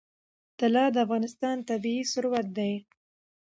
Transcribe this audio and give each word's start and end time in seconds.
طلا 0.59 0.85
د 0.93 0.97
افغانستان 1.05 1.57
طبعي 1.69 1.99
ثروت 2.11 2.47
دی. 2.57 2.73